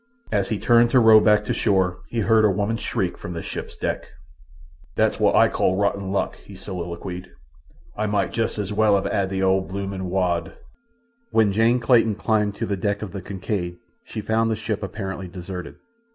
[0.31, 3.43] As he turned to row back to shore he heard a woman's shriek from the
[3.43, 4.09] ship's deck.
[4.95, 7.27] "That's wot I calls rotten luck," he soliloquized.
[7.95, 10.53] "I might jest as well of 'ad the whole bloomin' wad."
[11.29, 15.27] When Jane Clayton climbed to the deck of the Kincaid she found the ship apparently
[15.27, 15.75] deserted.